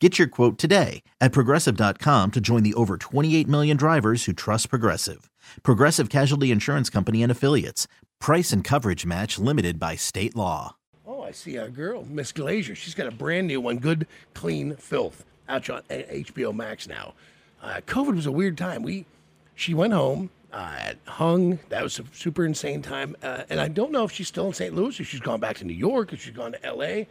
[0.00, 4.70] Get your quote today at progressive.com to join the over 28 million drivers who trust
[4.70, 5.28] Progressive.
[5.64, 7.88] Progressive Casualty Insurance Company and Affiliates.
[8.20, 10.76] Price and coverage match limited by state law.
[11.04, 12.76] Oh, I see a girl, Miss Glazer.
[12.76, 17.14] She's got a brand new one, Good Clean Filth, out on HBO Max now.
[17.60, 18.84] Uh, COVID was a weird time.
[18.84, 19.04] We,
[19.56, 21.58] she went home, uh, hung.
[21.70, 23.16] That was a super insane time.
[23.20, 24.72] Uh, and I don't know if she's still in St.
[24.72, 27.08] Louis or she's gone back to New York or she's gone to L.A.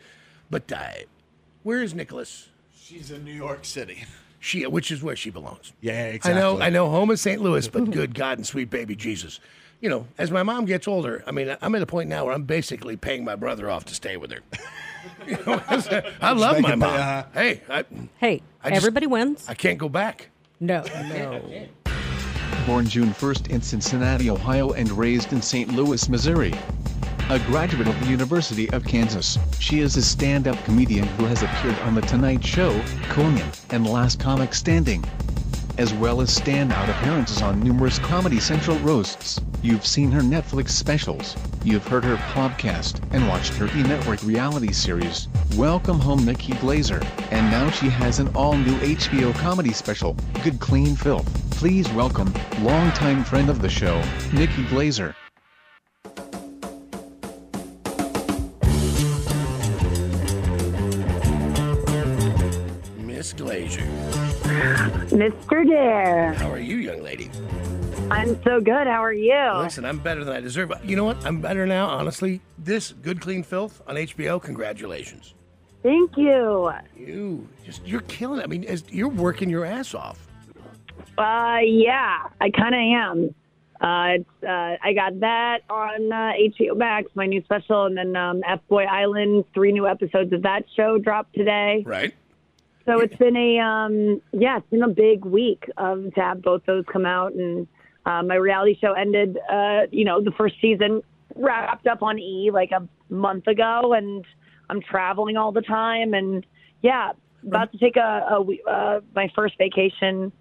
[0.50, 0.92] But uh,
[1.64, 2.48] where is Nicholas?
[2.88, 4.06] She's in New York City.
[4.40, 5.74] She, which is where she belongs.
[5.82, 6.32] Yeah, exactly.
[6.32, 6.90] I know, I know.
[6.90, 7.42] Home is St.
[7.42, 9.42] Louis, but good God and sweet baby Jesus.
[9.82, 12.34] You know, as my mom gets older, I mean, I'm at a point now where
[12.34, 14.40] I'm basically paying my brother off to stay with her.
[15.26, 15.62] You know,
[16.22, 16.94] I love my mom.
[16.94, 17.84] uh, hey, I,
[18.18, 19.46] Hey, I just- everybody wins.
[19.50, 20.30] I can't go back.
[20.62, 21.68] No, no.
[22.66, 25.72] born June 1st in Cincinnati, Ohio, and raised in St.
[25.74, 26.54] Louis, Missouri.
[27.30, 31.44] A graduate of the University of Kansas, she is a stand up comedian who has
[31.44, 35.04] appeared on The Tonight Show, Conan, and Last Comic Standing.
[35.78, 39.42] As well as standout appearances on numerous Comedy Central roasts.
[39.62, 44.72] You've seen her Netflix specials, you've heard her podcast, and watched her E Network reality
[44.72, 47.06] series, Welcome Home Nikki Glazer.
[47.32, 50.16] And now she has an all new HBO comedy special,
[50.46, 51.28] Good Clean Filth.
[51.52, 55.14] Please welcome, longtime friend of the show, Nikki Glazer.
[64.58, 65.68] Mr.
[65.68, 66.34] Dare.
[66.34, 67.30] How are you, young lady?
[68.10, 68.88] I'm so good.
[68.88, 69.52] How are you?
[69.58, 70.72] Listen, I'm better than I deserve.
[70.84, 71.24] You know what?
[71.26, 72.42] I'm better now, honestly.
[72.58, 75.34] This Good Clean Filth on HBO, congratulations.
[75.84, 76.72] Thank you.
[76.96, 78.44] You just you're killing it.
[78.44, 80.28] I mean, as, you're working your ass off.
[81.18, 83.36] Uh, yeah, I kind of am.
[83.80, 88.16] Uh, it's, uh, I got that on uh, HBO Max, my new special, and then
[88.16, 89.46] um, F Boy Island.
[89.54, 91.84] Three new episodes of that show dropped today.
[91.86, 92.14] Right.
[92.88, 96.66] So it's been a um, yeah, it's been a big week of to have both
[96.66, 97.68] those come out, and
[98.06, 99.38] uh, my reality show ended.
[99.52, 101.02] Uh, you know, the first season
[101.36, 104.24] wrapped up on E like a month ago, and
[104.70, 106.46] I'm traveling all the time, and
[106.82, 107.12] yeah,
[107.46, 110.32] about to take a, a we- uh, my first vacation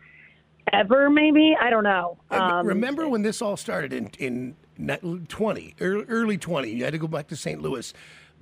[0.73, 1.57] ever, maybe.
[1.61, 2.17] I don't know.
[2.31, 6.71] Um, Remember when this all started in in 20, early 20?
[6.71, 7.61] You had to go back to St.
[7.61, 7.93] Louis.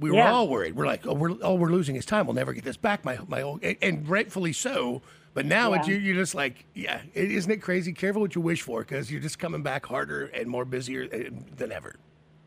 [0.00, 0.32] We were Yeah.
[0.32, 0.75] all worried.
[0.77, 2.27] We're like, oh, we're all we're losing is time.
[2.27, 3.05] We'll never get this back.
[3.05, 5.03] My my old, and, and rightfully so.
[5.34, 5.94] But now it's, Yeah.
[5.94, 7.93] you you're just like, yeah, is isn't it crazy?
[7.93, 11.31] Careful what you wish for because you're just coming back harder and more busier uh,
[11.56, 11.97] than ever.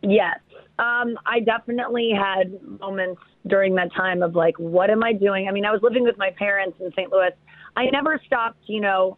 [0.01, 0.39] Yes.
[0.79, 5.47] Um, I definitely had moments during that time of like, what am I doing?
[5.47, 7.11] I mean, I was living with my parents in St.
[7.11, 7.31] Louis.
[7.75, 9.17] I never stopped, you know,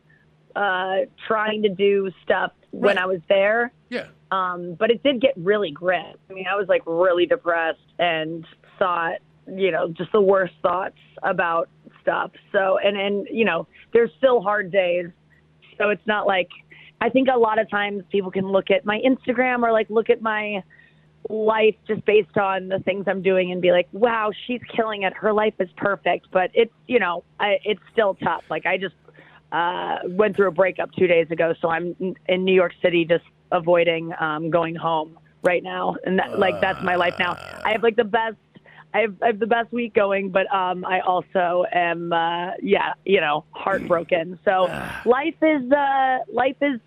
[0.55, 3.71] uh, trying to do stuff when I was there.
[3.89, 4.07] Yeah.
[4.31, 6.15] Um, but it did get really grim.
[6.29, 8.45] I mean, I was like really depressed and
[8.77, 11.69] thought, you know, just the worst thoughts about
[12.01, 12.31] stuff.
[12.51, 15.07] So, and, and, you know, there's still hard days.
[15.77, 16.49] So it's not like,
[17.01, 20.09] I think a lot of times people can look at my Instagram or like look
[20.09, 20.61] at my
[21.29, 25.13] life just based on the things I'm doing and be like, wow, she's killing it.
[25.13, 26.27] Her life is perfect.
[26.31, 28.43] But it's, you know, I, it's still tough.
[28.49, 28.95] Like I just
[29.51, 31.53] uh, went through a breakup two days ago.
[31.61, 35.95] So I'm in- in New York City just avoiding um, going home right now.
[36.05, 37.37] And that, like, that's my life now.
[37.63, 38.35] I have like the best.
[38.91, 42.93] I have, I have the best week going, but um, I also am, uh, yeah,
[43.05, 44.39] you know, heartbroken.
[44.45, 44.63] So
[45.05, 46.79] life is uh, life is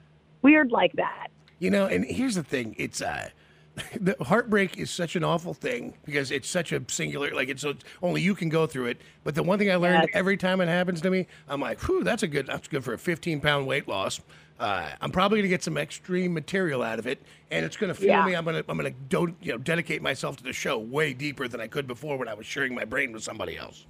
[0.43, 1.29] weird like that.
[1.61, 3.29] You know, and here's the thing: it's uh,
[4.01, 7.65] the heartbreak is such an awful thing because it's such a singular, like it's
[8.03, 9.01] only you can go through it.
[9.23, 10.11] But the one thing I learned Yes.
[10.13, 12.49] every time it happens to me, I'm like, "Whew, that's a good.
[12.49, 14.21] That's good for a 15 pound weight loss."
[14.59, 17.21] Uh, I'm probably gonna get some extreme material out of it,
[17.51, 18.27] and it's gonna fuel Yeah.
[18.27, 18.35] me.
[18.35, 21.61] I'm gonna I'm gonna do, you know dedicate myself to the show way deeper than
[21.61, 23.87] I could before when I was sharing my brain with somebody else.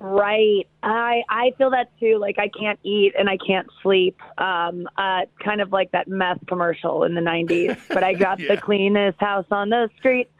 [0.00, 0.66] Right.
[0.82, 2.18] I I feel that too.
[2.18, 4.16] Like I can't eat and I can't sleep.
[4.38, 7.76] Um, uh, kind of like that meth commercial in the '90s.
[7.88, 8.54] But I got Yeah.
[8.54, 10.30] the cleanest house on the street.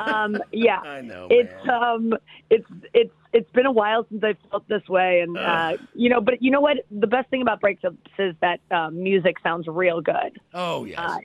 [0.00, 0.80] Um, yeah.
[0.80, 1.82] I know, It's man.
[1.82, 2.14] um,
[2.50, 6.20] it's it's it's been a while since I felt this way, and uh, you know.
[6.20, 6.78] But you know what?
[6.90, 10.38] The best thing about breakups is that um, music sounds real good.
[10.54, 10.98] Oh yes.
[10.98, 11.18] Uh,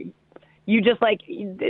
[0.66, 1.20] you just like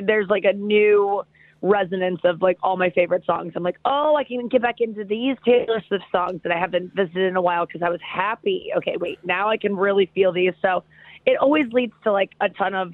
[0.03, 1.23] there's like a new
[1.61, 3.53] resonance of like all my favorite songs.
[3.55, 6.93] I'm like, oh, I can get back into these Taylor Swift songs that I haven't
[6.95, 8.71] visited in a while because I was happy.
[8.77, 10.53] Okay, wait, now I can really feel these.
[10.61, 10.83] So
[11.25, 12.93] it always leads to like a ton of,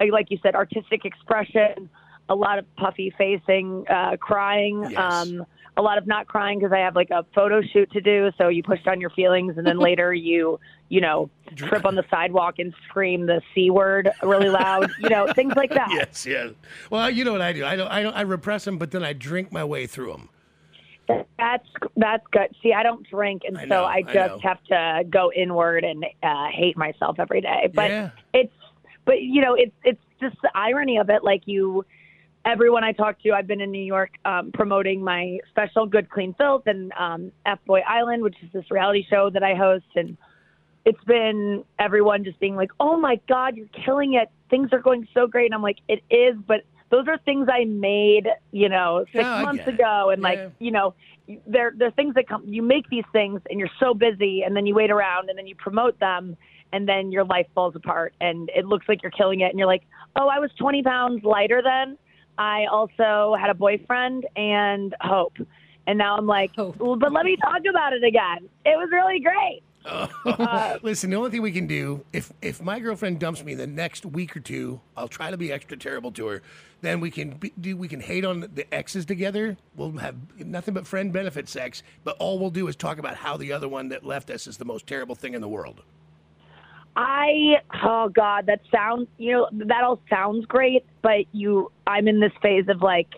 [0.00, 1.88] like you said, artistic expression,
[2.28, 4.86] a lot of puffy facing, uh, crying.
[4.90, 5.00] Yes.
[5.00, 5.46] Um,
[5.76, 8.30] a lot of not crying because I have like a photo shoot to do.
[8.36, 12.04] So you push down your feelings, and then later you, you know, trip on the
[12.10, 14.90] sidewalk and scream the c word really loud.
[14.98, 15.88] You know, things like that.
[15.92, 16.50] yes, yes.
[16.90, 17.64] Well, you know what I do?
[17.64, 17.88] I don't.
[17.88, 18.14] I don't.
[18.14, 20.28] I repress them, but then I drink my way through them.
[21.38, 21.66] That's
[21.96, 22.54] that's good.
[22.62, 24.40] See, I don't drink, and I so know, I I just know.
[24.42, 27.70] have to go inward and uh, hate myself every day.
[27.74, 28.10] But Yeah.
[28.32, 28.52] it's,
[29.04, 31.24] but you know, it's it's just the irony of it.
[31.24, 31.84] Like you,
[32.44, 36.34] everyone I talk to, I've been in New York um, promoting my special Good Clean
[36.34, 40.16] Filth and um, F Boy Island, which is this reality show that I host, and
[40.84, 44.28] it's been everyone just being like, "Oh my God, you're killing it!
[44.50, 47.64] Things are going so great." And I'm like, "It is," but those are things I
[47.64, 50.28] made, you know, six months ago, and Yeah.
[50.28, 50.94] like, you know,
[51.46, 52.42] they're they're things that come.
[52.46, 55.46] You make these things, and you're so busy, and then you wait around, and then
[55.46, 56.36] you promote them,
[56.72, 59.68] and then your life falls apart, and it looks like you're killing it, and you're
[59.68, 59.84] like,
[60.16, 61.96] "Oh, I was 20 pounds lighter then."
[62.38, 65.36] I also had a boyfriend and hope.
[65.86, 68.48] And now I'm like, well, but let me talk about it again.
[68.64, 69.62] It was really great.
[70.24, 73.66] Uh, Listen, the only thing we can do if if my girlfriend dumps me the
[73.66, 76.42] next week or two, I'll try to be extra terrible to her.
[76.80, 79.56] Then we can be, do we can hate on the exes together.
[79.74, 83.36] We'll have nothing but friend benefit sex, but all we'll do is talk about how
[83.36, 85.82] the other one that left us is the most terrible thing in the world.
[86.96, 92.20] I oh god, that sounds you know that all sounds great, but you I'm in
[92.20, 93.14] this phase of like,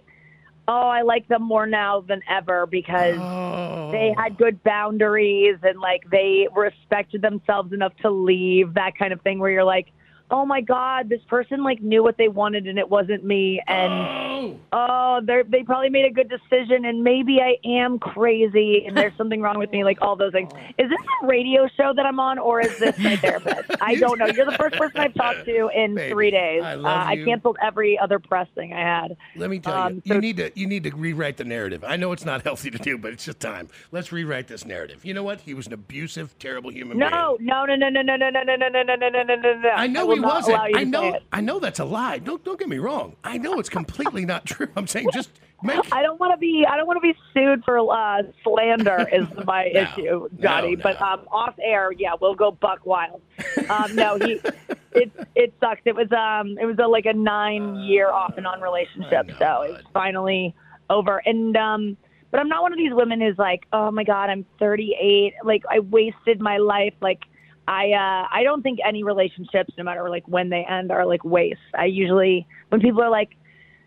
[0.69, 3.91] oh, I like them more now than ever because Oh.
[3.91, 4.37] they had oh.
[4.37, 9.51] good boundaries and like they respected themselves enough to leave that kind of thing where
[9.51, 9.89] you're like,
[10.31, 13.93] oh my god, this person like knew what they wanted and it wasn't me and
[14.21, 14.24] Oh.
[14.73, 19.17] Oh, they they probably made a good decision, and maybe I am crazy, and there's
[19.17, 20.51] something wrong with me, like all those things.
[20.79, 23.71] Is this a radio show that I'm on, or is this my therapist?
[23.81, 24.27] I don't know.
[24.27, 26.63] You're the first person I've talked to in Baby, three days.
[26.63, 29.17] I uh, love I canceled every other press thing I had.
[29.37, 31.85] Let me tell Um, you, so- you need to you need to rewrite the narrative.
[31.87, 33.69] I know it's not healthy to do, but it's just time.
[33.93, 35.05] Let's rewrite this narrative.
[35.05, 35.41] You know what?
[35.41, 37.11] He was an abusive, terrible human being.
[37.11, 39.61] No, no, no, no, no, no, no, no, no, no, no, no, no, no, no,
[39.61, 39.69] no.
[39.71, 40.61] I know will he wasn't.
[40.75, 41.19] I know.
[41.33, 42.19] I know that's a lie.
[42.19, 43.17] Don't don't get me wrong.
[43.25, 44.69] I know it's completely not true.
[44.77, 45.31] I'm saying just
[45.63, 45.79] make.
[45.93, 46.67] I don't want to be.
[46.69, 49.09] I don't want to be sued for uh, slander.
[49.13, 50.77] Is my No, issue, no, Johnny.
[50.77, 50.83] no.
[50.83, 53.21] But um, off air, yeah, we'll go buck wild.
[53.69, 54.41] Um, no, he.
[54.97, 55.81] It it sucks.
[55.87, 59.27] It was um it was a, like a nine year off and on relationship.
[59.27, 60.55] know, so it's finally
[60.89, 61.21] over.
[61.27, 61.97] And um,
[62.31, 65.33] but I'm not one of these women who's like, oh my god, I'm 38.
[65.43, 66.95] Like I wasted my life.
[67.01, 67.23] Like
[67.67, 71.25] I uh I don't think any relationships, no matter like when they end, are like
[71.25, 71.59] waste.
[71.77, 73.31] I usually when people are like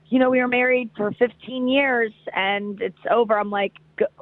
[0.10, 3.38] you know, we were married for 15 years and it's over.
[3.38, 3.74] I'm like,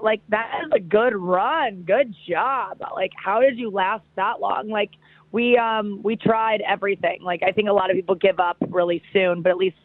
[0.02, 1.84] like that is a good run.
[1.84, 2.82] Good job.
[2.94, 4.70] Like, how did you last that long?
[4.70, 4.92] Like,
[5.32, 7.22] we um we tried everything.
[7.22, 9.78] Like, I think a lot of people give up really soon, but at least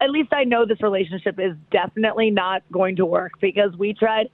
[0.00, 4.28] at least I know this relationship is definitely not going to work because we tried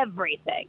[0.00, 0.68] everything.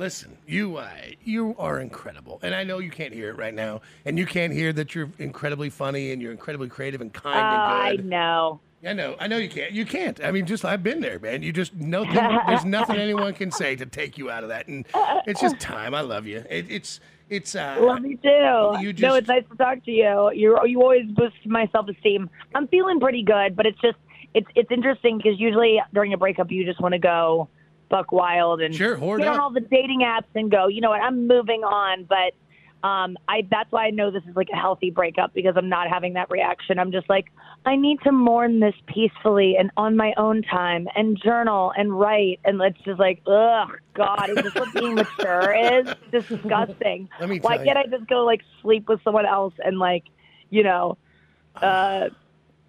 [0.00, 0.88] Listen, you uh,
[1.24, 4.50] you are incredible, and I know you can't hear it right now, and you can't
[4.50, 8.06] hear that you're incredibly funny and you're incredibly creative and kind I and good.
[8.06, 8.60] know.
[8.82, 9.72] I know, I know you can't.
[9.72, 10.18] You can't.
[10.24, 11.42] I mean, just I've been there, man.
[11.42, 12.06] You just know
[12.46, 14.86] there's nothing anyone can say to take you out of that, and
[15.26, 15.94] it's just time.
[15.94, 16.46] I love you.
[16.48, 17.54] It, it's it's.
[17.54, 18.76] Uh, Love you too.
[18.80, 20.30] You no, it's nice to talk to you.
[20.32, 22.30] You you always boost my self esteem.
[22.54, 23.98] I'm feeling pretty good, but it's just
[24.32, 27.50] it's it's interesting because usually during a breakup you just want to go
[27.90, 30.68] buck wild and Sure, get on all the dating apps and go.
[30.68, 31.02] You know what?
[31.02, 32.34] I'm moving on, but.
[32.82, 35.90] Um, I that's why I know this is like a healthy breakup because I'm not
[35.90, 36.78] having that reaction.
[36.78, 37.26] I'm just like,
[37.66, 42.40] I need to mourn this peacefully and on my own time and journal and write
[42.42, 45.94] and it's just like, ugh, God, is this what being mature is?
[46.10, 47.10] It's disgusting.
[47.20, 47.74] Let me Why can't you.
[47.74, 50.04] I just go like sleep with someone else and like,
[50.48, 50.96] you know,
[51.56, 52.08] uh,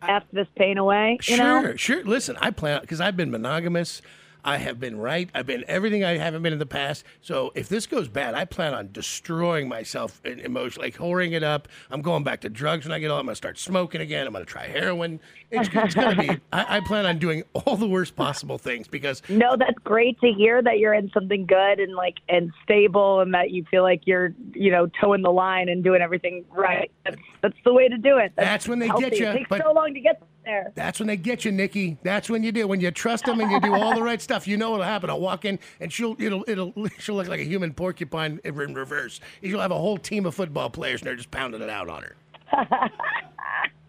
[0.02, 1.20] f this pain away?
[1.26, 1.76] You sure, know?
[1.76, 2.04] sure.
[2.04, 4.02] Listen, I plan because I've been monogamous.
[4.44, 5.30] I have been right.
[5.34, 7.04] I've been everything I haven't been in the past.
[7.22, 11.68] So if this goes bad, I plan on destroying myself emotionally, like whoring it up.
[11.90, 13.20] I'm going back to drugs when I get old.
[13.20, 14.26] I'm going to start smoking again.
[14.26, 15.20] I'm going to try heroin.
[15.52, 16.30] It's, it's going to be.
[16.54, 20.32] I, I plan on doing all the worst possible things because No, that's great to
[20.32, 24.02] hear that you're in something good and like and stable and that you feel like
[24.06, 26.90] you're, you know, toeing the line and doing everything right.
[27.04, 28.34] That's that's the way to do it.
[28.36, 29.10] That's when they healthy.
[29.10, 30.72] get you, It takes but- so long to get there.
[30.76, 31.98] That's when they get you, Nikki.
[32.04, 32.68] That's when you do.
[32.68, 35.10] When you trust them and you do all the right stuff, you know what'll happen.
[35.10, 39.20] I'll walk in and she'll it'll it'll she'll look like a human porcupine in reverse.
[39.42, 42.04] You'll have a whole team of football players and they're just pounding it out on
[42.04, 42.16] her.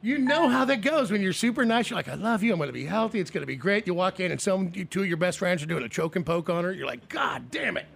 [0.03, 1.91] you know how that goes when you're super nice.
[1.91, 2.53] You're like, I love you.
[2.53, 3.21] I'm going to be healthy.
[3.21, 3.87] It's going to be great.
[3.87, 6.25] You walk in and some two of your best friends are doing a choke and
[6.25, 6.73] poke on her.
[6.73, 7.87] You're like, God damn it.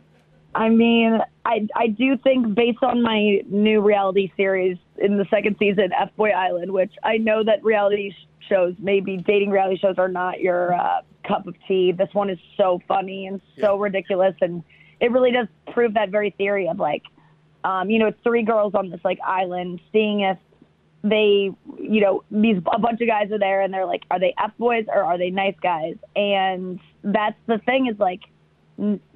[0.54, 5.56] I mean, I I do think based on my new reality series in the second
[5.58, 8.14] season, F Boy Island, which I know that reality
[8.48, 11.92] shows, maybe dating reality shows, are not your uh, cup of tea.
[11.92, 14.62] This one is so funny and so ridiculous, and
[15.00, 17.02] it really does prove that very theory of like,
[17.64, 20.38] um, you know, it's three girls on this like island, seeing if
[21.02, 24.34] they, you know, these a bunch of guys are there, and they're like, are they
[24.42, 25.96] f boys or are they nice guys?
[26.14, 28.20] And that's the thing is like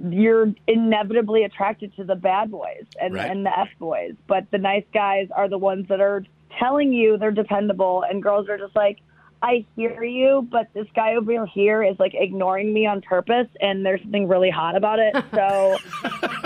[0.08, 3.30] you're inevitably attracted to the bad boys and, Right.
[3.30, 6.24] and the F boys, but the nice guys are the ones that are
[6.58, 8.98] telling you they're dependable, and girls are just like,
[9.42, 13.84] I hear you, but this guy over here is like ignoring me on purpose, and
[13.84, 15.14] there's something really hot about it.
[15.34, 15.78] So,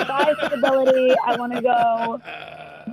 [0.06, 1.14] bye stability.
[1.26, 2.22] I want to go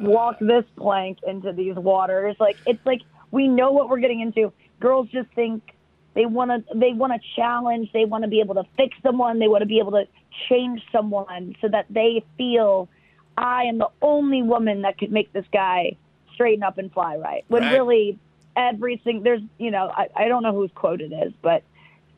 [0.01, 2.35] walk this plank into these waters.
[2.39, 4.53] Like it's like we know what we're getting into.
[4.79, 5.63] Girls just think
[6.15, 7.89] they want to they want to challenge.
[7.93, 9.39] They want to be able to fix someone.
[9.39, 10.05] They want to be able to
[10.49, 12.89] change someone so that they feel
[13.37, 15.97] I am the only woman that could make this guy
[16.33, 17.43] straighten up and fly right.
[17.47, 17.73] When Right.
[17.73, 18.19] really
[18.55, 21.63] everything there's you know I, I don't know whose quote it is, but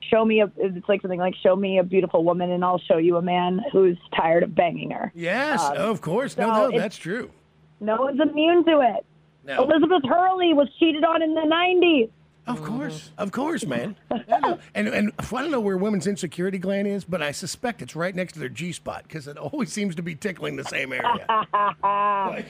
[0.10, 2.98] show me a it's like something like show me a beautiful woman and I'll show
[2.98, 5.12] you a man who's tired of banging her.
[5.16, 6.38] Yes, Um, of course.
[6.38, 7.32] No, so no, that's true.
[7.80, 9.06] No one's immune to it.
[9.46, 9.63] No.
[9.63, 12.10] Elizabeth Hurley was cheated on in the 90s.
[12.46, 13.96] Of course, of course, man.
[14.75, 18.13] And and I don't know where women's insecurity gland is, but I suspect it's right
[18.13, 21.25] next to their G spot because it always seems to be tickling the same area.
[21.84, 22.46] Like,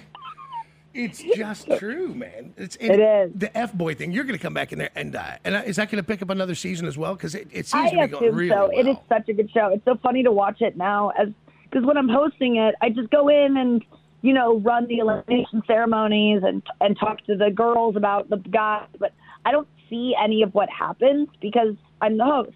[0.94, 2.54] it's just true, man.
[2.58, 3.32] It's It is.
[3.36, 4.12] the f boy thing.
[4.12, 5.40] You're going to come back in there and die.
[5.44, 7.16] And is that going to pick up another season as well?
[7.16, 8.68] Because it, it seems I to be going really so.
[8.68, 8.80] well.
[8.80, 9.70] It is such a good show.
[9.74, 11.30] It's so funny to watch it now as
[11.64, 13.84] because when I'm hosting it, I just go in and
[14.22, 18.88] you know run the elimination ceremonies and and talk to the girls about the guys,
[19.00, 19.14] but
[19.46, 22.52] I don't see any of what happens because I'm the host.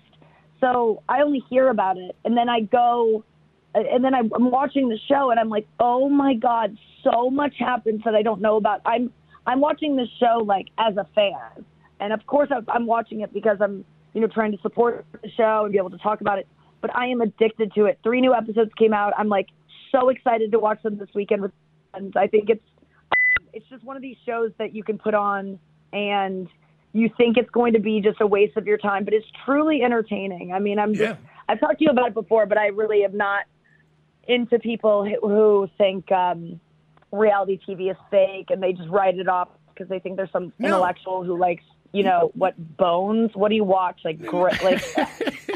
[0.60, 3.24] So I only hear about it, and then I go,
[3.92, 7.56] and then I'm I'm watching the show, and I'm like, oh my god, so much
[7.60, 8.82] happens that I don't know about.
[8.86, 9.12] I'm
[9.46, 11.66] I'm watching this show like as a fan,
[12.00, 15.30] and of course I'm- I'm watching it because I'm you know trying to support the
[15.30, 16.48] show and be able to talk about it.
[16.82, 18.00] But I am addicted to it.
[18.04, 19.14] Three new episodes came out.
[19.18, 19.48] I'm like
[19.92, 21.52] so excited to watch them this weekend with
[21.92, 22.14] friends.
[22.16, 22.64] I think it's
[23.54, 25.60] it's just one of these shows that you can put on
[25.94, 26.48] and
[26.94, 29.82] you think it's going to be just a waste of your time, but it's truly
[29.84, 30.52] entertaining.
[30.54, 31.04] I mean, I'm just,
[31.50, 33.46] I've talked to you about it before, but I really have not
[34.28, 36.60] into people who, think um,
[37.12, 40.52] reality TV is fake and they just write it off because they think there's some
[40.60, 40.68] No.
[40.70, 43.32] intellectual who likes, you know, what bones?
[43.34, 44.02] What do you watch?
[44.04, 44.84] Like, grit, like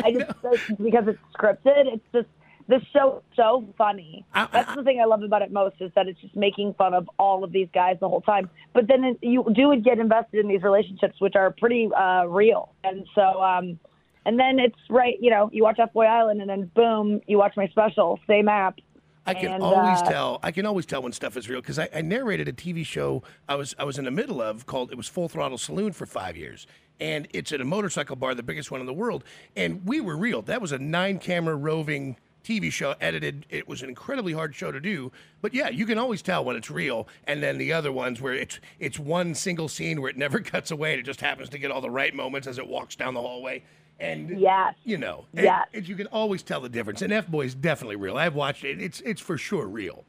[0.04, 1.94] I just because it's scripted.
[1.94, 2.28] It's just
[2.68, 4.25] this show is so funny.
[4.34, 6.94] I- That's the thing I love about it most is that it's just making fun
[6.94, 8.50] of all of these guys the whole time.
[8.74, 12.74] But then it, you do get invested in these relationships, which are pretty uh, real.
[12.86, 13.78] And so, um,
[14.25, 17.38] and then it's right, you know, you watch F Boy Island, and then boom, you
[17.38, 18.80] watch my special, same app.
[19.25, 20.40] I can And, always uh, tell.
[20.42, 23.22] I can always tell when stuff is real because I, I narrated a TV show
[23.48, 26.06] I was I was in the middle of called it was Full Throttle Saloon for
[26.08, 26.66] five years,
[27.00, 29.24] and it's at a motorcycle bar, the biggest one in the world,
[29.56, 30.42] and we were real.
[30.42, 33.46] That was a nine camera roving TV show edited.
[33.51, 35.12] It was an incredibly hard show to do,
[35.42, 37.08] but yeah, you can always tell when it's real.
[37.25, 40.72] And then the other ones where it's it's one single scene where it never cuts
[40.72, 43.13] away, and it just happens to get all the right moments as it walks down
[43.13, 43.63] the hallway.
[44.01, 44.74] And Yes.
[44.84, 45.67] you know, and- Yes.
[45.74, 47.01] and you can always tell the difference.
[47.01, 48.17] And F Boy is definitely real.
[48.17, 48.81] I've watched it.
[48.81, 50.03] It's it's for sure real.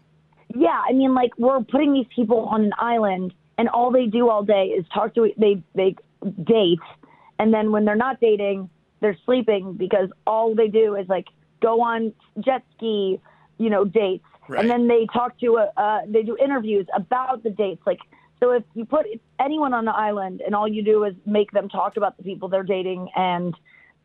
[0.55, 4.29] Yeah, I mean, like we're putting these people on an island, and all they do
[4.29, 5.95] all day is talk to they they
[6.45, 6.81] date,
[7.39, 8.69] and then when they're not dating,
[9.01, 11.27] they're sleeping because all they do is like
[11.61, 13.21] go on jet ski,
[13.59, 14.61] you know, dates, Right.
[14.61, 17.99] and then they talk to a uh, they do interviews about the dates, like.
[18.41, 19.07] So if you put
[19.39, 22.49] anyone on the island and all you do is make them talk about the people
[22.49, 23.55] they're dating and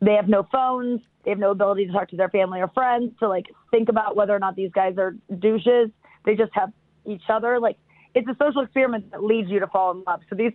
[0.00, 3.12] they have no phones, they have no ability to talk to their family or friends
[3.20, 5.90] to like think about whether or not these guys are douches.
[6.24, 6.72] They just have
[7.04, 7.58] each other.
[7.58, 7.76] Like
[8.14, 10.20] it's a social experiment that leads you to fall in love.
[10.30, 10.52] So these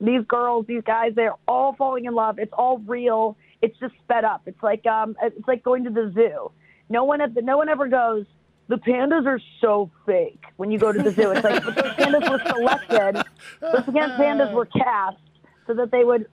[0.00, 2.38] these girls, these guys, they're all falling in love.
[2.38, 3.36] It's all real.
[3.62, 4.42] It's just sped up.
[4.46, 6.50] It's like um, it's like going to the zoo.
[6.88, 8.26] No one at the, no one ever goes.
[8.68, 10.42] The pandas are so fake.
[10.56, 13.24] When you go to the zoo, it's like but those pandas were selected.
[13.60, 15.18] Those pandas were cast
[15.66, 16.26] so that they would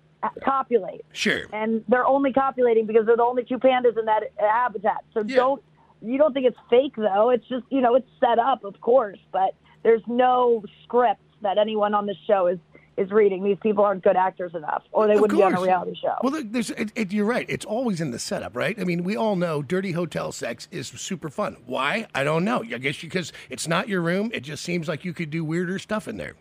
[0.44, 1.06] copulate.
[1.14, 1.44] Sure.
[1.54, 5.04] And they're only copulating because they're the only two pandas in that habitat.
[5.14, 5.36] So Yeah.
[5.38, 5.64] don't
[6.02, 7.30] you don't think it's fake though?
[7.30, 11.94] It's just you know it's set up, of course, but there's no script that anyone
[11.94, 12.60] on the show is
[12.96, 13.44] is reading.
[13.44, 16.14] These people aren't good actors enough, or they Of wouldn't be on a reality show.
[16.22, 17.46] Well, there's, it, it, you're right.
[17.50, 18.80] It's always in the setup, right?
[18.80, 21.58] I mean, we all know dirty hotel sex is super fun.
[21.66, 22.06] Why?
[22.14, 22.60] I don't know.
[22.62, 24.30] I guess because it's not your room.
[24.32, 26.36] It just seems like you could do weirder stuff in there.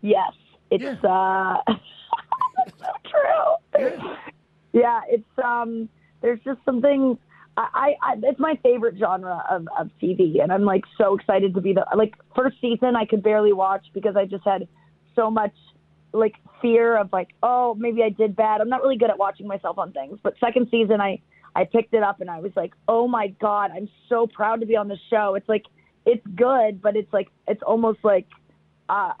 [0.00, 0.32] Yes,
[0.70, 0.96] it's Yeah.
[1.68, 1.74] uh,
[3.12, 3.98] true.
[4.72, 5.00] Yeah.
[5.08, 5.88] it's um,
[6.20, 7.18] there's just something.
[7.54, 11.60] I, I, it's my favorite genre of, of TV, and I'm like so excited to
[11.60, 12.96] be the like first season.
[12.96, 14.66] I could barely watch because I just had
[15.14, 15.52] so much
[16.14, 18.62] like fear of like, oh, maybe I did bad.
[18.62, 21.20] I'm not really good at watching myself on things, but second season, I
[21.54, 24.66] I picked it up and I was like, oh my god, I'm so proud to
[24.66, 25.34] be on the show.
[25.34, 25.64] It's like
[26.06, 28.26] it's good, but it's like it's almost like
[28.88, 29.12] uh,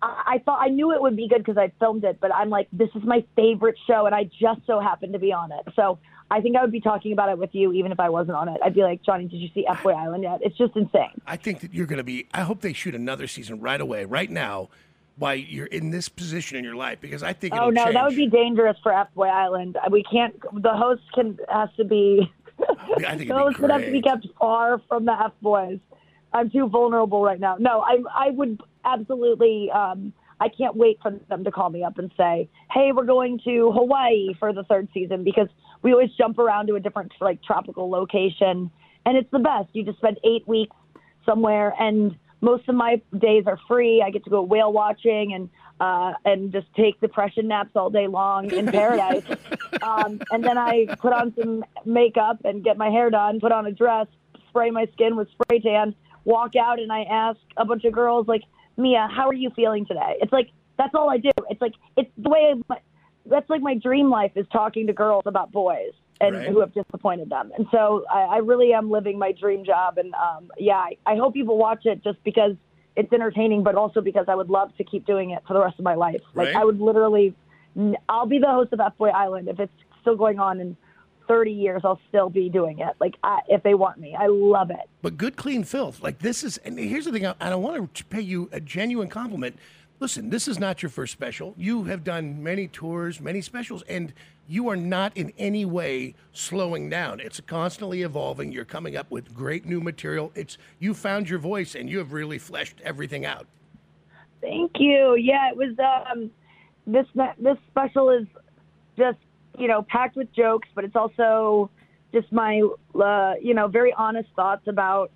[0.00, 2.68] I, thought I knew it would be good because I filmed it, but I'm like,
[2.72, 5.72] this is my favorite show, and I just so happened to be on it.
[5.74, 5.98] So
[6.30, 8.48] I think I would be talking about it with you, even if I wasn't on
[8.48, 8.60] it.
[8.62, 10.40] I'd be like, Johnny, did you see F Boy Island yet?
[10.42, 11.20] It's just insane.
[11.26, 12.26] I think that you're going to be.
[12.32, 14.68] I hope they shoot another season right away, right now,
[15.16, 17.54] while you're in this position in your life, because I think.
[17.54, 17.94] Oh no, change.
[17.94, 19.78] that would be dangerous for F Boy Island.
[19.90, 20.38] We can't.
[20.62, 22.30] The host can has to be.
[22.60, 22.76] Oh,
[23.06, 25.78] I think the host would have to be kept far from the F boys.
[26.32, 27.56] I'm too vulnerable right now.
[27.58, 28.60] No, I I would
[28.94, 29.70] absolutely.
[29.70, 33.40] Um, I can't wait for them to call me up and say, "Hey, we're going
[33.44, 35.48] to Hawaii for the third season," because
[35.82, 38.70] we always jump around to a different like tropical location,
[39.04, 39.68] and it's the best.
[39.72, 40.76] You just spend eight weeks
[41.26, 44.02] somewhere, and most of my days are free.
[44.04, 48.06] I get to go whale watching and uh, and just take depression naps all day
[48.06, 49.24] long in paradise.
[49.82, 53.66] um, and then I put on some makeup and get my hair done, put on
[53.66, 54.06] a dress,
[54.48, 58.26] spray my skin with spray tan, walk out, and I ask a bunch of girls
[58.26, 58.42] like,
[58.78, 60.14] Mia, how are you feeling today?
[60.22, 61.30] It's like that's all I do.
[61.50, 62.78] It's like it's the way my,
[63.26, 66.48] that's like my dream life is talking to girls about boys and Right.
[66.48, 67.52] who have disappointed them.
[67.56, 69.98] And so I, I really am living my dream job.
[69.98, 72.52] And um, yeah, I, I hope people watch it just because
[72.96, 75.78] it's entertaining, but also because I would love to keep doing it for the rest
[75.78, 76.20] of my life.
[76.34, 76.56] Like Right.
[76.56, 77.34] I would literally,
[78.08, 80.76] I'll be the host of F Boy Island if it's still going on in
[81.28, 81.82] 30 years.
[81.84, 82.94] I'll still be doing it.
[83.00, 84.88] Like I, if they want me, I love it.
[85.02, 86.02] but good, clean filth.
[86.02, 88.60] Like this is, and here's the thing, I- and I want to pay you a
[88.60, 89.56] genuine compliment.
[90.00, 91.54] Listen, this is not your first special.
[91.56, 94.12] You have done many tours, many specials, and
[94.48, 97.18] you are not in any way slowing down.
[97.20, 98.50] It's constantly evolving.
[98.52, 100.30] You're coming up with great new material.
[100.36, 103.46] It's you found your voice, and you have really fleshed everything out.
[104.40, 105.16] Thank you.
[105.16, 106.30] Yeah, it was um
[106.86, 107.06] this
[107.38, 108.26] this special is
[108.96, 109.18] just,
[109.58, 111.70] you know, packed with jokes, but it's also
[112.12, 112.62] just my
[112.94, 115.10] uh, you know, very honest thoughts about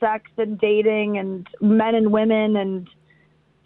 [0.00, 2.88] sex and dating and men and women and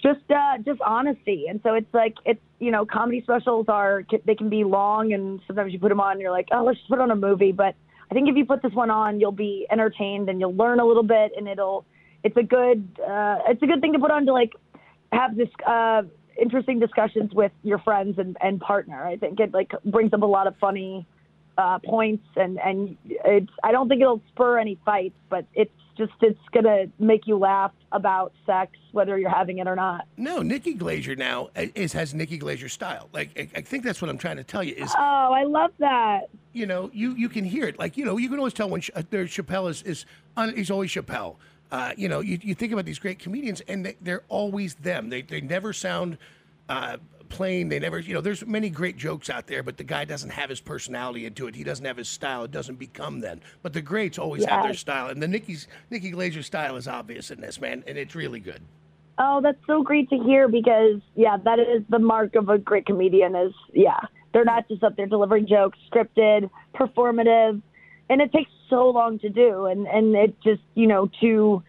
[0.01, 1.46] just uh just honesty.
[1.48, 5.40] And so it's like it's you know, comedy specials are they can be long and
[5.46, 7.53] sometimes you put them on and you're like, "Oh, let's just put on a movie."
[7.53, 7.74] But
[8.11, 10.85] I think if you put this one on, you'll be entertained and you'll learn a
[10.85, 11.85] little bit and it'll
[12.24, 14.53] it's a good uh it's a good thing to put on to like
[15.12, 16.03] have this uh
[16.40, 19.05] interesting discussions with your friends and, and partner.
[19.05, 21.07] I think it like brings up a lot of funny
[21.57, 26.12] uh, points and and it's I don't think it'll spur any fights, but it's just
[26.20, 30.07] it's gonna make you laugh about sex whether you're having it or not.
[30.16, 33.09] No, Nikki Glazer now is has Nikki Glazer style.
[33.12, 35.72] Like I, I think that's what I'm trying to tell you is Oh, I love
[35.81, 36.29] that.
[36.53, 37.77] you know, you you can hear it.
[37.79, 40.07] Like you know, you can always tell when Ch- uh, there's Chappelle is is
[40.55, 41.35] he's always Chappelle.
[41.71, 45.11] Uh, you know, you, you think about these great comedians, and they, they're always them.
[45.11, 46.19] They they never sound
[46.69, 46.97] uh,
[47.29, 47.69] plain.
[47.69, 50.51] They never, you know, there's many great jokes out there, but the guy doesn't have
[50.51, 51.55] his personality into it.
[51.55, 52.45] He doesn't have his style.
[52.45, 53.41] It doesn't become them.
[53.63, 57.31] But the greats always have their style, and the Nikki's Nikki Glazer style is obvious
[57.31, 58.63] in this man, and it's really good.
[59.19, 62.87] Oh, that's so great to hear because yeah, that is the mark of a great
[62.87, 64.01] comedian is yeah.
[64.33, 67.63] They're not just up there delivering jokes, scripted, performative,
[68.11, 71.63] and it takes so long to do and and it just, you know, to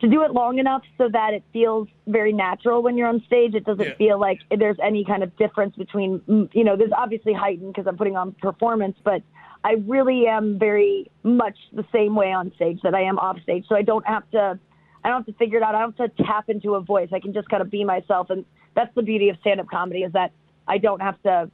[0.00, 3.54] to do it long enough so that it feels very natural when you're on stage.
[3.54, 3.94] It doesn't Yeah.
[3.94, 6.20] feel like there's any kind of difference between,
[6.52, 9.22] you know, there's obviously heightened because I'm putting on performance, but
[9.62, 13.64] I really am very much the same way on stage that I am off stage.
[13.68, 14.58] So I don't have to,
[15.04, 15.76] I don't have to figure it out.
[15.76, 17.10] I don't have to tap into a voice.
[17.12, 18.28] I can just kind of be myself.
[18.30, 20.32] And that's the beauty of stand up comedy is that
[20.66, 21.48] I don't have to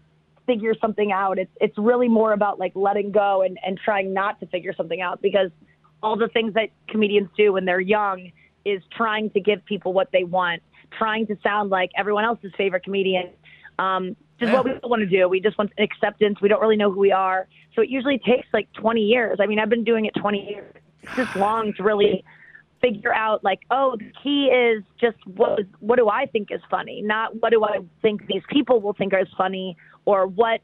[0.48, 1.38] figure something out.
[1.38, 5.00] It's, it's really more about like letting go and, and trying not to figure something
[5.02, 5.50] out because
[6.02, 8.32] all the things that comedians do when they're young
[8.64, 10.62] is trying to give people what they want,
[10.96, 13.30] trying to sound like everyone else's favorite comedian.
[13.78, 14.54] Um, is Yeah.
[14.54, 15.28] what we don't want to do.
[15.28, 16.40] We just want acceptance.
[16.40, 17.46] We don't really know who we are.
[17.74, 19.38] So it usually takes like 20 years.
[19.40, 20.74] I mean, I've been doing it 20 years.
[21.02, 22.24] It's just long to really
[22.80, 27.02] figure out like, oh, the key is just what what do I think is funny,
[27.02, 30.60] not what do I think these people will think is funny or what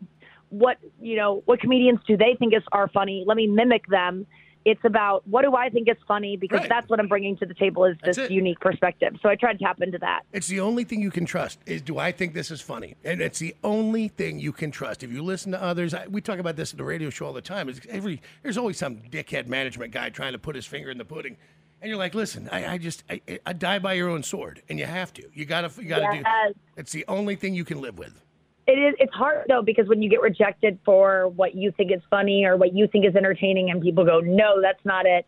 [0.51, 3.25] what you know what comedians do they think is are funny.
[3.27, 4.27] Let me mimic them.
[4.67, 6.69] It's about what do I think is funny because Right.
[6.71, 9.15] that's what I'm bringing to the table is this unique perspective.
[9.23, 10.23] So I try to tap into that.
[10.33, 12.95] It's the only thing you can trust is do I think this is funny?
[13.05, 15.03] And it's the only thing you can trust.
[15.03, 17.35] If you listen to others, I, we talk about this at the radio show all
[17.35, 17.69] the time.
[17.69, 21.05] It's every there's always some dickhead management guy trying to put his finger in the
[21.05, 21.37] pudding.
[21.83, 24.79] And you're like, listen, I, I just I, I die by your own sword, and
[24.79, 25.25] you have to.
[25.35, 26.25] You gotta you gotta Yes.
[26.55, 26.61] do.
[26.79, 28.23] It's the only thing you can live with.
[28.67, 28.95] It is.
[28.99, 32.57] It's hard though because when you get rejected for what you think is funny or
[32.57, 35.27] what you think is entertaining, and people go, "No, that's not it,"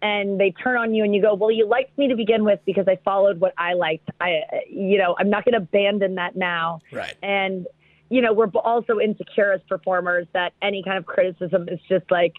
[0.00, 2.58] and they turn on you, and you go, "Well, you liked me to begin with
[2.64, 4.10] because I followed what I liked.
[4.20, 7.14] I, you know, I'm not going to abandon that now." Right.
[7.22, 7.66] And
[8.10, 12.34] you know, we're also insecure as performers that any kind of criticism is just like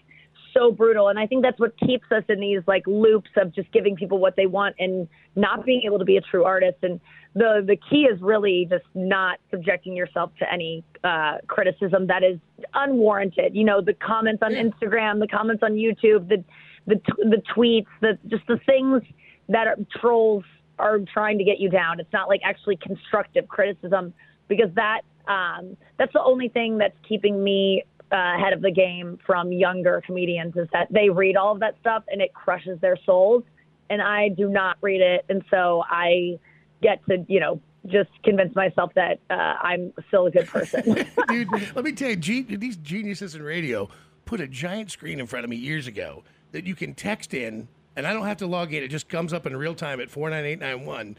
[0.56, 1.08] so brutal.
[1.08, 4.18] And I think that's what keeps us in these like loops of just giving people
[4.18, 6.78] what they want and not being able to be a true artist.
[6.82, 7.00] And
[7.34, 12.38] the the key is really just not subjecting yourself to any uh, criticism that is
[12.74, 13.54] unwarranted.
[13.54, 16.44] You know, the comments on Instagram, the comments on YouTube, the
[16.86, 19.02] the t- the tweets, the just the things
[19.48, 20.44] that are, trolls
[20.78, 22.00] are trying to get you down.
[22.00, 24.14] It's not like actually constructive criticism
[24.48, 29.18] because that um, that's the only thing that's keeping me uh, ahead of the game
[29.26, 32.96] from younger comedians is that they read all of that stuff and it crushes their
[33.04, 33.42] souls,
[33.90, 36.38] and I do not read it, and so I
[36.82, 40.82] get to you know just convince myself that uh, I'm still a good person.
[41.28, 43.88] Dude, let me tell you, these geniuses in radio
[44.24, 47.68] put a giant screen in front of me years ago that you can text in,
[47.96, 48.82] and I don't have to log in.
[48.82, 51.16] It just comes up in real time at four nine eight nine one,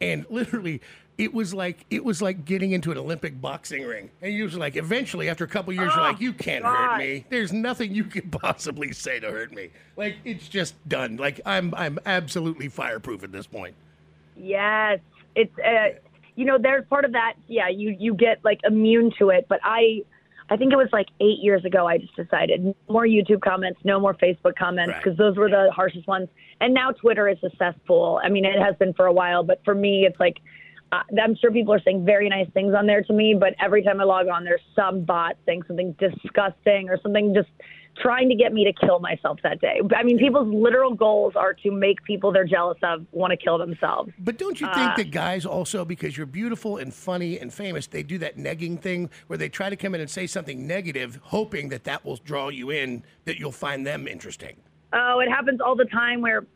[0.00, 0.80] and literally.
[1.18, 4.56] It was like it was like getting into an Olympic boxing ring, and you was
[4.56, 7.26] like, eventually, after a couple years, you're like, you can't hurt me.
[7.28, 9.70] There's nothing you could possibly say to hurt me.
[9.96, 11.16] Like it's just done.
[11.16, 13.74] Like I'm I'm absolutely fireproof at this point.
[14.36, 15.00] Yes,
[15.34, 15.98] it's uh,
[16.36, 17.34] you know there's part of that.
[17.48, 20.02] Yeah, you you get like immune to it, but I.
[20.50, 21.86] I think it was like eight years ago.
[21.86, 25.04] I just decided no more YouTube comments, no more Facebook comments, Right.
[25.04, 26.30] because those were the harshest ones.
[26.62, 28.18] And now Twitter is a cesspool.
[28.24, 30.38] I mean, it has been for a while, but for me, it's like
[30.92, 34.00] I'm sure people are saying very nice things on there to me, but every time
[34.00, 37.48] I log on, there's some bot saying something disgusting or something just
[38.00, 39.80] trying to get me to kill myself that day.
[39.96, 43.58] I mean, people's literal goals are to make people they're jealous of want to kill
[43.58, 44.12] themselves.
[44.18, 47.86] But don't you think uh, that guys also, because you're beautiful and funny and famous,
[47.86, 51.18] they do that negging thing where they try to come in and say something negative,
[51.22, 54.56] hoping that that will draw you in, that you'll find them interesting.
[54.92, 56.46] Oh, it happens all the time where,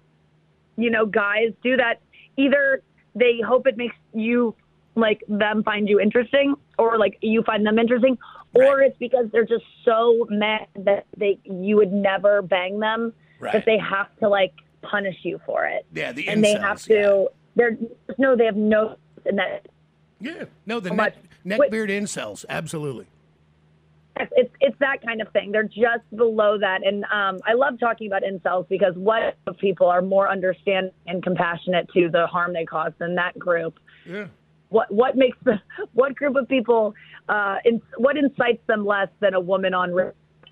[0.77, 2.01] you know, guys do that.
[2.37, 2.83] Either
[3.15, 4.55] they hope it makes you
[4.95, 8.19] like them find you interesting, or like you find them interesting,
[8.55, 13.55] or it's because they're just so mad that they you would never bang them Right.
[13.55, 15.85] that they have to like punish you for it.
[15.93, 17.29] Yeah, the and they have to.
[17.57, 17.77] They're
[18.19, 18.97] no, they have no.
[19.27, 19.67] And that
[20.21, 23.07] Yeah, no, the So neck, neckbeard incels, absolutely.
[24.17, 24.52] it's
[24.83, 25.53] that kind of thing.
[25.53, 30.03] They're just below that, and um, I love talking about incels because what people are
[30.03, 33.79] more understanding and compassionate to the harm they cause than that group.
[34.07, 34.27] Yeah.
[34.69, 35.61] What what makes the
[35.93, 36.95] what group of people
[37.29, 39.93] uh, in, what incites them less than a woman on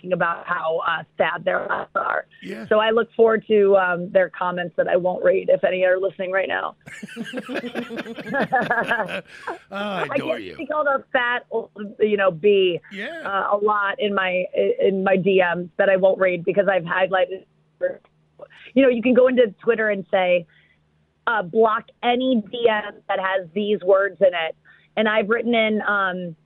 [0.01, 2.27] talking about how uh, sad their lives are?
[2.43, 2.67] Yeah.
[2.69, 5.99] So I look forward to um, their comments that I won't read if any are
[5.99, 6.77] listening right now.
[7.49, 7.55] Oh,
[9.71, 10.67] I I adore get you.
[10.67, 11.47] called a fat,
[11.99, 13.21] you know, bee Yeah.
[13.25, 14.45] uh, a lot in my
[14.81, 17.45] in my DMs that I won't read because I've highlighted.
[18.75, 20.47] You know, you can go into Twitter and say,
[21.27, 24.55] uh, block any DM that has these words in it,
[24.97, 26.37] and I've written in, um,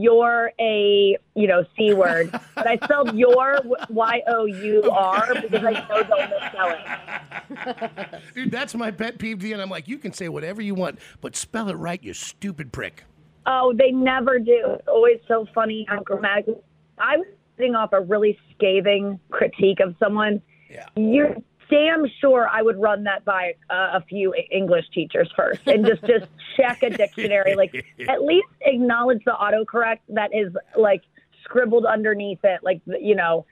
[0.00, 5.64] "You're a you know c word," but I spelled your y o u r because
[5.64, 6.76] I know they'll misspell
[8.10, 8.24] it.
[8.34, 9.42] Dude, that's my pet peeve.
[9.44, 12.72] And I'm like, you can say whatever you want, but spell it right, you stupid
[12.72, 13.04] prick.
[13.46, 14.76] Oh, they never do.
[14.78, 16.54] It's always so funny how grammatically.
[16.98, 17.26] I was
[17.56, 20.40] sitting off a really scathing critique of someone.
[20.70, 20.86] Yeah.
[20.96, 21.36] You're
[21.72, 26.02] damn sure I would run that by uh, a few English teachers first and just
[26.02, 27.54] just check a dictionary.
[27.56, 27.74] Like
[28.08, 31.02] at least acknowledge the autocorrect that is like
[31.42, 32.60] scribbled underneath it.
[32.62, 33.46] Like you know.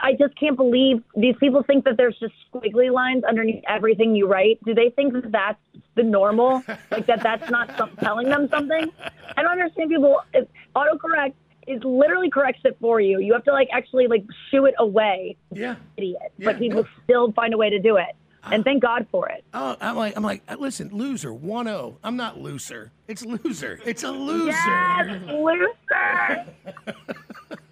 [0.00, 4.28] I just can't believe these people think that there's just squiggly lines underneath everything you
[4.28, 4.60] write.
[4.64, 5.58] Do they think that that's
[5.96, 6.62] the normal?
[6.92, 8.92] Like that that's not some, telling them something?
[9.36, 10.20] I don't understand people.
[10.32, 11.34] If autocorrect
[11.66, 13.18] is literally corrects it for you.
[13.20, 15.76] You have to like actually like shoo it away Yeah.
[15.96, 16.20] idiot.
[16.38, 18.14] Yeah, but people still find a way to do it.
[18.48, 19.42] and thank God for it.
[19.52, 21.96] Oh, I'm like, I'm like, listen, loser, 1-0.
[22.04, 22.92] I'm not loser.
[23.08, 23.80] It's loser.
[23.84, 24.46] It's a loser.
[24.52, 26.46] Yes, loser.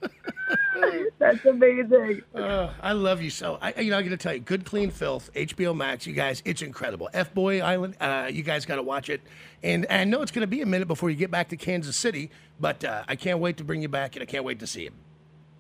[1.18, 2.22] That's amazing.
[2.34, 3.58] Uh, I love you so.
[3.60, 6.42] I, you know, I'm going to tell you, Good Clean Filth, HBO Max, you guys,
[6.44, 7.08] it's incredible.
[7.12, 9.20] F Boy Island, uh, you guys got to watch it.
[9.62, 11.96] And I know it's going to be a minute before you get back to Kansas
[11.96, 12.30] City,
[12.60, 14.84] but uh, I can't wait to bring you back, and I can't wait to see
[14.84, 14.90] you.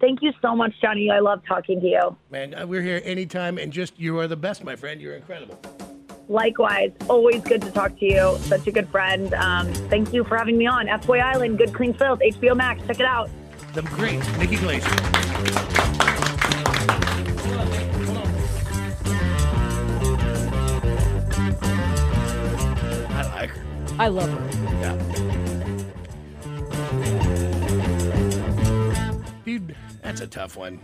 [0.00, 1.10] Thank you so much, Johnny.
[1.10, 2.16] I love talking to you.
[2.30, 5.00] Man, uh, we're here anytime, and just you are the best, my friend.
[5.00, 5.58] You're incredible.
[6.28, 8.36] Likewise, always good to talk to you.
[8.40, 9.32] Such a good friend.
[9.34, 10.88] Um, thank you for having me on.
[10.88, 12.86] F Boy Island, Good Clean Filth, HBO Max.
[12.86, 13.30] Check it out.
[13.74, 15.13] The great Nikki Glazer.
[23.10, 23.64] I like her.
[23.98, 24.40] I love her.
[24.80, 24.96] Yeah.
[29.44, 30.80] Dude, that's a tough one.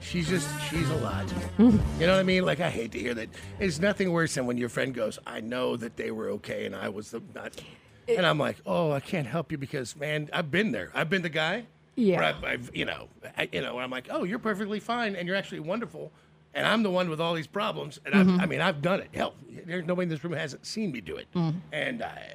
[0.00, 1.24] She's just, she's a lot.
[1.58, 2.44] you know what I mean?
[2.44, 3.28] Like, I hate to hear that.
[3.58, 6.74] It's nothing worse than when your friend goes, I know that they were okay and
[6.74, 7.60] I was the not.
[8.08, 10.90] And I'm like, oh, I can't help you because, man, I've been there.
[10.94, 11.66] I've been the guy.
[11.96, 12.16] Yeah.
[12.16, 15.26] Where I've, I've, you know, I, you know, I'm like, oh, you're perfectly fine and
[15.26, 16.12] you're actually wonderful.
[16.54, 18.00] And I'm the one with all these problems.
[18.04, 18.40] And I've, mm-hmm.
[18.40, 19.08] I mean, I've done it.
[19.14, 19.34] Hell,
[19.66, 21.28] there's nobody in this room hasn't seen me do it.
[21.34, 21.58] Mm-hmm.
[21.72, 22.34] And I,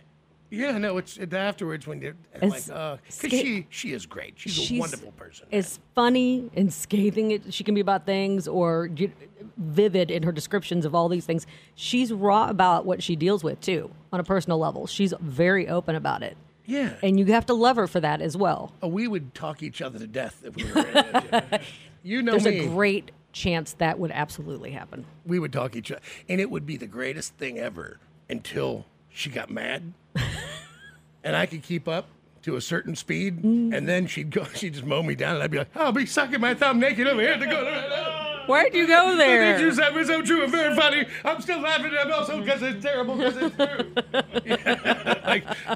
[0.52, 4.36] yeah, no, it's it, afterwards when you're like, uh, because sca- she she is great.
[4.38, 5.48] She's, a wonderful person.
[5.52, 9.12] As funny and scathing it she can be about things, or you-
[9.58, 11.48] vivid in her descriptions of all these things.
[11.76, 14.88] She's raw about what she deals with too, on a personal level.
[14.88, 16.94] She's very open about it, Yeah.
[17.04, 18.74] and you have to love her for that as well.
[18.82, 21.60] Oh, we would talk each other to death if we were.
[22.04, 22.60] you know There's me.
[22.66, 25.06] a great chance that would absolutely happen.
[25.26, 28.00] we would talk each other, and it would be the greatest thing ever
[28.30, 29.94] until she got mad,
[31.24, 32.08] and I could keep up
[32.44, 33.76] to a certain speed, mm.
[33.76, 36.06] and then she'd go, she'd just mow me down, and I'd be like, "I'll be
[36.06, 39.58] sucking my thumb naked over here to go." right now." Where'd you go The there?
[39.58, 41.06] things you said were so true and very funny.
[41.24, 44.95] I'm still laughing at them also because it's terrible because it's true.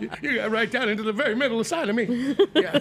[0.01, 1.95] Yeah, like, you, you got right down into the very middle of the side of
[1.95, 2.35] me.
[2.55, 2.79] Yeah.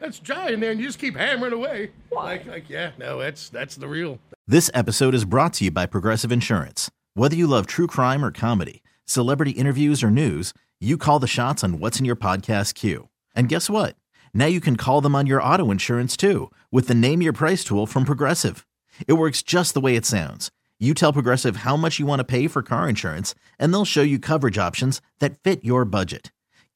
[0.00, 1.90] That's dry in there and you just keep hammering away.
[2.12, 4.18] Like, like, yeah, no, that's that's the real.
[4.46, 6.90] This episode is brought to you by Progressive Insurance.
[7.14, 11.64] Whether you love true crime or comedy, celebrity interviews or news, you call the shots
[11.64, 13.08] on what's in your podcast queue.
[13.34, 13.96] And guess what?
[14.32, 17.64] Now you can call them on your auto insurance too with the Name Your Price
[17.64, 18.64] tool from Progressive.
[19.08, 20.50] It works just the way it sounds.
[20.78, 24.02] You tell Progressive how much you want to pay for car insurance, and they'll show
[24.02, 26.30] you coverage options that fit your budget.